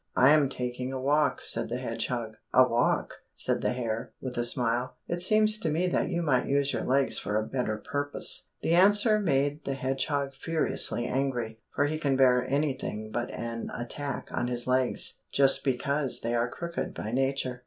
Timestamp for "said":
1.43-1.69, 3.35-3.61